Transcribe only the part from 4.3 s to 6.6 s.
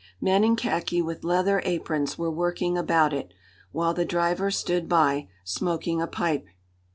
stood by, smoking a pipe.